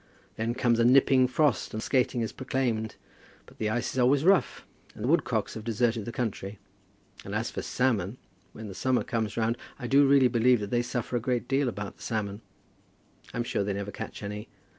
[0.35, 2.95] Then comes a nipping frost, and skating is proclaimed;
[3.45, 6.57] but the ice is always rough, and the woodcocks have deserted the country.
[7.23, 8.17] And as for salmon,
[8.51, 11.69] when the summer comes round I do really believe that they suffer a great deal
[11.69, 12.41] about the salmon.
[13.31, 14.49] I'm sure they never catch any.